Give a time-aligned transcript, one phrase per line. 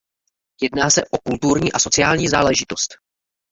[0.61, 2.93] Jedná se o kulturní a sociální záležitost.